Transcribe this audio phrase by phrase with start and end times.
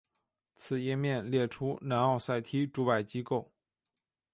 [0.55, 3.51] 此页面列出南奥塞梯驻外机构。